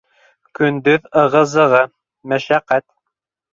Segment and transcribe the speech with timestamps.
[0.59, 1.83] Көндөҙ ығы- зығы,
[2.35, 2.89] мәшәҡәт.